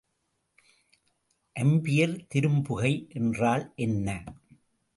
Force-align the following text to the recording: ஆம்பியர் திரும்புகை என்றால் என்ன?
ஆம்பியர் 1.55 2.15
திரும்புகை 2.27 2.93
என்றால் 3.09 3.73
என்ன? 3.75 4.23